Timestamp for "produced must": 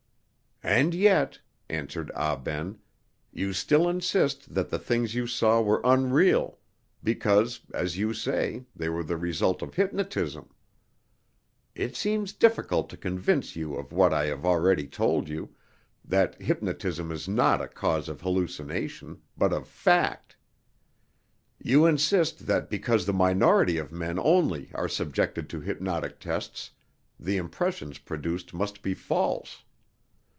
27.97-28.83